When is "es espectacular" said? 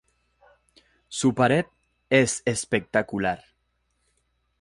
2.09-3.43